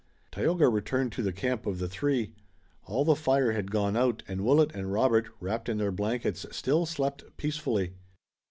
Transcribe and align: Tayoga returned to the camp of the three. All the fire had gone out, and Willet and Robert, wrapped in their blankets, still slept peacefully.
Tayoga 0.31 0.67
returned 0.67 1.11
to 1.11 1.21
the 1.21 1.31
camp 1.31 1.67
of 1.67 1.77
the 1.77 1.87
three. 1.87 2.33
All 2.87 3.05
the 3.05 3.15
fire 3.15 3.51
had 3.51 3.69
gone 3.69 3.95
out, 3.95 4.23
and 4.27 4.43
Willet 4.43 4.73
and 4.73 4.91
Robert, 4.91 5.29
wrapped 5.39 5.69
in 5.69 5.77
their 5.77 5.91
blankets, 5.91 6.43
still 6.49 6.87
slept 6.87 7.23
peacefully. 7.37 7.93